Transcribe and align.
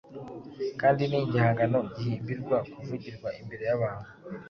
kandi 0.81 1.01
ni 1.09 1.17
igihangano 1.25 1.79
gihimbirwa 1.93 2.57
kuvugirwa 2.73 3.27
imbere 3.41 3.63
y’abantu. 3.69 4.09